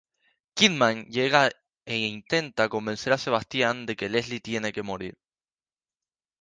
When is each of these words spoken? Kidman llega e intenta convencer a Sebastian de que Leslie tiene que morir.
Kidman 0.55 1.01
llega 1.15 1.41
e 1.85 1.95
intenta 1.97 2.69
convencer 2.69 3.13
a 3.13 3.19
Sebastian 3.19 3.85
de 3.85 3.95
que 3.95 4.09
Leslie 4.09 4.39
tiene 4.39 4.73
que 4.73 4.81
morir. 4.81 5.15